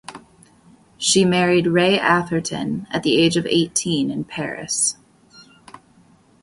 She 0.97 1.25
married 1.25 1.67
Ray 1.67 1.99
Atherton 1.99 2.87
at 2.89 3.03
the 3.03 3.21
age 3.21 3.37
of 3.37 3.45
eighteen 3.45 4.09
in 4.09 4.23
Paris. 4.23 4.97